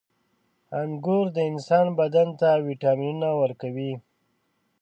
[0.81, 3.93] •انګور د انسان بدن ته ویټامینونه ورکوي.